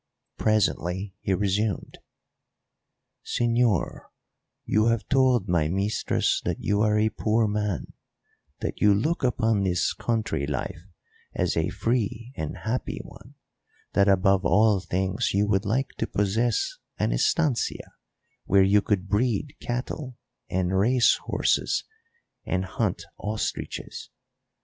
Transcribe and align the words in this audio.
Presently 0.39 1.13
he 1.21 1.35
resumed: 1.35 1.99
"Señor, 3.23 4.05
you 4.65 4.85
have 4.87 5.07
told 5.09 5.47
my 5.47 5.67
mistress 5.67 6.41
that 6.43 6.59
you 6.59 6.81
are 6.81 6.97
a 6.97 7.09
poor 7.09 7.47
man; 7.47 7.93
that 8.61 8.81
you 8.81 8.95
look 8.95 9.23
upon 9.23 9.61
this 9.61 9.93
country 9.93 10.47
life 10.47 10.81
as 11.35 11.55
a 11.55 11.69
free 11.69 12.33
and 12.35 12.57
happy 12.63 12.99
one; 13.03 13.35
that 13.93 14.07
above 14.07 14.43
all 14.43 14.79
things 14.79 15.35
you 15.35 15.45
would 15.45 15.65
like 15.65 15.89
to 15.99 16.07
possess 16.07 16.79
an 16.97 17.11
estancia 17.11 17.93
where 18.45 18.63
you 18.63 18.81
could 18.81 19.07
breed 19.07 19.53
cattle 19.61 20.17
and 20.49 20.75
race 20.79 21.17
horses 21.27 21.83
and 22.43 22.65
hunt 22.65 23.03
ostriches. 23.19 24.09